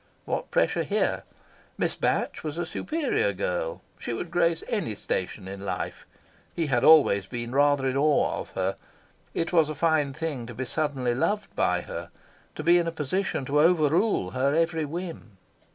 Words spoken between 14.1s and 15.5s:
her every whim.